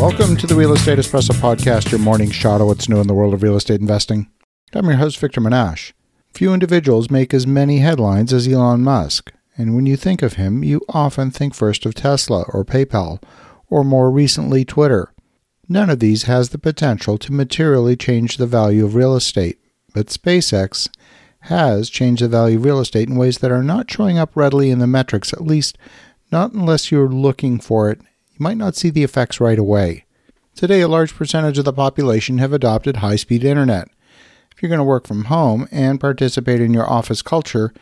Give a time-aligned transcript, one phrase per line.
[0.00, 3.12] Welcome to the Real Estate Espresso Podcast, your morning shot of what's new in the
[3.12, 4.30] world of real estate investing.
[4.72, 5.92] I'm your host, Victor Menasce.
[6.32, 10.64] Few individuals make as many headlines as Elon Musk, and when you think of him,
[10.64, 13.22] you often think first of Tesla or PayPal,
[13.68, 15.12] or more recently, Twitter.
[15.68, 19.58] None of these has the potential to materially change the value of real estate,
[19.92, 20.88] but SpaceX
[21.40, 24.70] has changed the value of real estate in ways that are not showing up readily
[24.70, 25.76] in the metrics, at least
[26.32, 28.00] not unless you're looking for it
[28.40, 30.04] might not see the effects right away.
[30.54, 33.88] Today, a large percentage of the population have adopted high speed internet.
[34.50, 37.72] If you're going to work from home and participate in your office culture,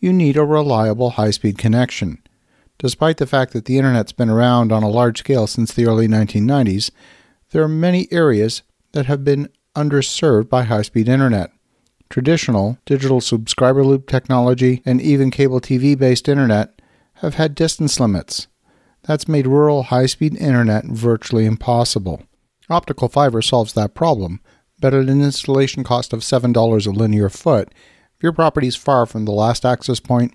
[0.00, 2.18] you need a reliable high speed connection.
[2.78, 6.08] Despite the fact that the internet's been around on a large scale since the early
[6.08, 6.90] 1990s,
[7.50, 8.62] there are many areas
[8.92, 11.50] that have been underserved by high speed internet.
[12.10, 16.80] Traditional digital subscriber loop technology and even cable TV based internet
[17.14, 18.46] have had distance limits.
[19.06, 22.22] That's made rural high speed internet virtually impossible.
[22.68, 24.40] Optical fiber solves that problem,
[24.80, 27.72] but at an installation cost of $7 a linear foot,
[28.16, 30.34] if your property is far from the last access point,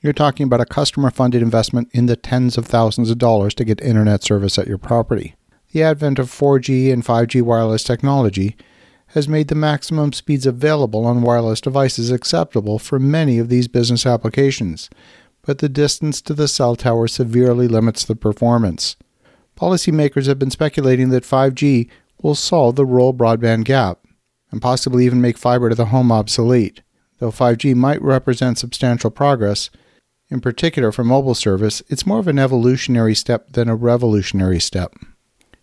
[0.00, 3.64] you're talking about a customer funded investment in the tens of thousands of dollars to
[3.64, 5.34] get internet service at your property.
[5.72, 8.56] The advent of 4G and 5G wireless technology
[9.08, 14.06] has made the maximum speeds available on wireless devices acceptable for many of these business
[14.06, 14.88] applications,
[15.48, 18.96] but the distance to the cell tower severely limits the performance.
[19.56, 21.88] Policymakers have been speculating that 5G
[22.20, 24.04] will solve the rural broadband gap
[24.50, 26.82] and possibly even make fiber to the home obsolete.
[27.18, 29.70] Though 5G might represent substantial progress,
[30.28, 34.96] in particular for mobile service, it's more of an evolutionary step than a revolutionary step.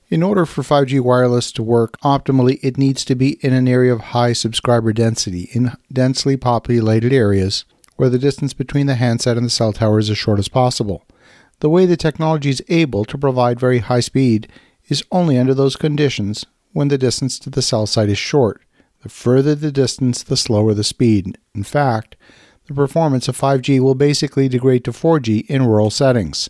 [0.09, 3.93] In order for 5G wireless to work optimally, it needs to be in an area
[3.93, 7.65] of high subscriber density, in densely populated areas
[7.95, 11.03] where the distance between the handset and the cell tower is as short as possible.
[11.59, 14.47] The way the technology is able to provide very high speed
[14.87, 18.61] is only under those conditions when the distance to the cell site is short.
[19.01, 21.37] The further the distance, the slower the speed.
[21.53, 22.15] In fact,
[22.67, 26.49] the performance of 5G will basically degrade to 4G in rural settings.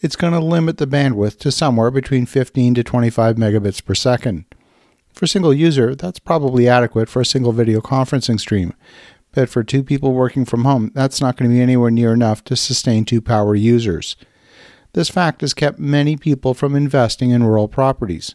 [0.00, 4.44] It's going to limit the bandwidth to somewhere between 15 to 25 megabits per second.
[5.14, 8.74] For a single user, that's probably adequate for a single video conferencing stream,
[9.36, 12.42] but for two people working from home, that's not going to be anywhere near enough
[12.44, 14.16] to sustain two power users.
[14.94, 18.34] This fact has kept many people from investing in rural properties.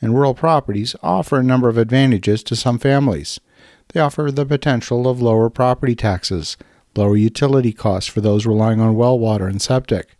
[0.00, 3.38] And rural properties offer a number of advantages to some families.
[3.92, 6.56] They offer the potential of lower property taxes,
[6.96, 10.16] lower utility costs for those relying on well water and septic.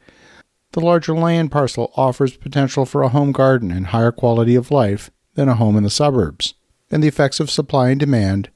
[0.70, 5.10] The larger land parcel offers potential for a home garden and higher quality of life
[5.34, 6.54] than a home in the suburbs.
[6.92, 8.50] And the effects of supply and demand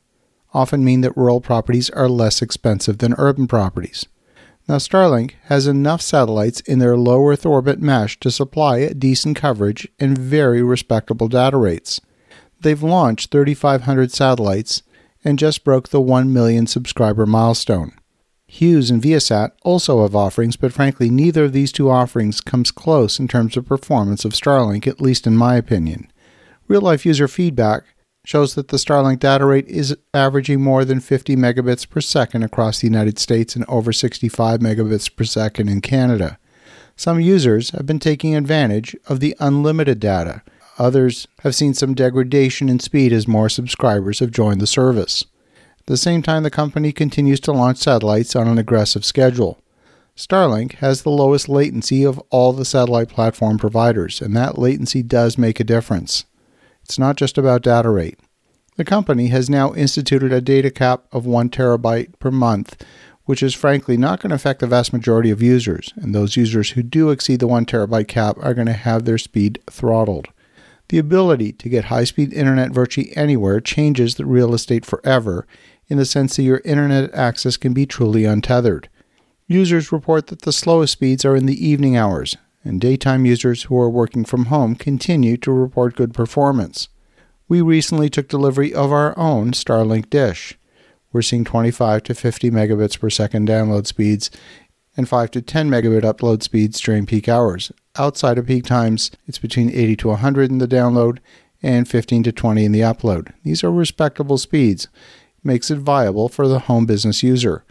[0.56, 4.06] often mean that rural properties are less expensive than urban properties.
[4.66, 9.86] Now, Starlink has enough satellites in their low Earth orbit mesh to supply decent coverage
[10.00, 12.00] and very respectable data rates.
[12.58, 14.82] They've launched 3,500 satellites
[15.22, 17.92] and just broke the 1 million subscriber milestone.
[18.46, 23.18] Hughes and Viasat also have offerings, but frankly, neither of these two offerings comes close
[23.18, 26.10] in terms of performance of Starlink, at least in my opinion.
[26.66, 27.84] Real life user feedback
[28.26, 32.80] shows that the Starlink data rate is averaging more than 50 megabits per second across
[32.80, 36.36] the United States and over 65 megabits per second in Canada.
[36.96, 40.42] Some users have been taking advantage of the unlimited data.
[40.76, 45.24] Others have seen some degradation in speed as more subscribers have joined the service.
[45.78, 49.62] At the same time, the company continues to launch satellites on an aggressive schedule.
[50.16, 55.38] Starlink has the lowest latency of all the satellite platform providers, and that latency does
[55.38, 56.24] make a difference.
[56.86, 58.20] It's not just about data rate.
[58.76, 62.80] The company has now instituted a data cap of 1 terabyte per month,
[63.24, 66.70] which is frankly not going to affect the vast majority of users, and those users
[66.70, 70.28] who do exceed the 1 terabyte cap are going to have their speed throttled.
[70.88, 75.44] The ability to get high speed internet virtually anywhere changes the real estate forever
[75.88, 78.88] in the sense that your internet access can be truly untethered.
[79.48, 83.78] Users report that the slowest speeds are in the evening hours, and daytime users who
[83.78, 86.88] are working from home continue to report good performance.
[87.48, 90.58] We recently took delivery of our own Starlink dish.
[91.12, 94.30] We're seeing 25 to 50 megabits per second download speeds
[94.96, 97.70] and 5 to 10 megabit upload speeds during peak hours.
[97.96, 101.18] Outside of peak times, it's between 80 to 100 in the download
[101.62, 103.32] and 15 to 20 in the upload.
[103.44, 104.84] These are respectable speeds.
[105.38, 107.64] It makes it viable for the home business user.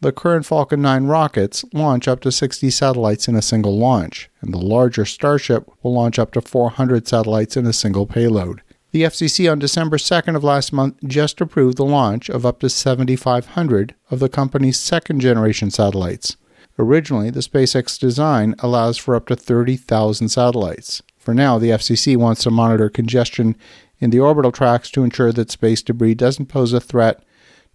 [0.00, 4.52] The current Falcon 9 rockets launch up to 60 satellites in a single launch, and
[4.52, 8.60] the larger Starship will launch up to 400 satellites in a single payload.
[8.90, 12.68] The FCC on December 2nd of last month just approved the launch of up to
[12.68, 16.36] 7,500 of the company's second generation satellites.
[16.78, 21.02] Originally, the SpaceX design allows for up to 30,000 satellites.
[21.18, 23.56] For now, the FCC wants to monitor congestion
[23.98, 27.24] in the orbital tracks to ensure that space debris doesn't pose a threat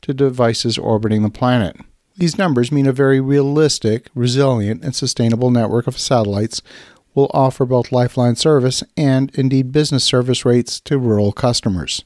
[0.04, 1.78] to devices orbiting the planet.
[2.18, 6.62] These numbers mean a very realistic, resilient, and sustainable network of satellites
[7.14, 12.04] will offer both lifeline service and indeed business service rates to rural customers.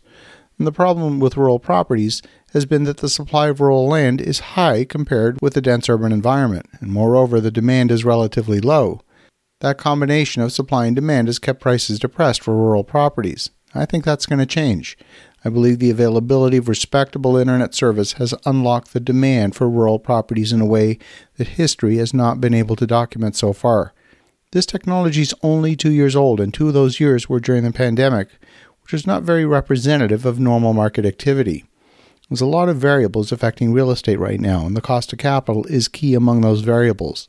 [0.58, 2.22] And the problem with rural properties
[2.54, 6.12] has been that the supply of rural land is high compared with the dense urban
[6.12, 9.02] environment, and moreover, the demand is relatively low.
[9.60, 13.50] That combination of supply and demand has kept prices depressed for rural properties.
[13.74, 14.98] I think that's going to change.
[15.46, 20.52] I believe the availability of respectable internet service has unlocked the demand for rural properties
[20.52, 20.98] in a way
[21.38, 23.94] that history has not been able to document so far.
[24.52, 27.72] This technology is only two years old, and two of those years were during the
[27.72, 28.30] pandemic,
[28.82, 31.64] which is not very representative of normal market activity.
[32.28, 35.64] There's a lot of variables affecting real estate right now, and the cost of capital
[35.66, 37.28] is key among those variables.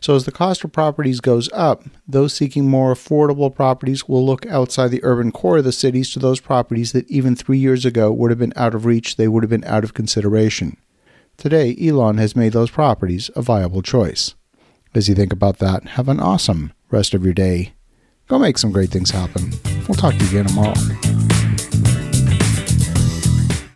[0.00, 4.46] So, as the cost of properties goes up, those seeking more affordable properties will look
[4.46, 8.12] outside the urban core of the cities to those properties that even three years ago
[8.12, 10.76] would have been out of reach, they would have been out of consideration.
[11.36, 14.34] Today, Elon has made those properties a viable choice.
[14.94, 17.74] As you think about that, have an awesome rest of your day.
[18.28, 19.52] Go make some great things happen.
[19.86, 21.25] We'll talk to you again tomorrow.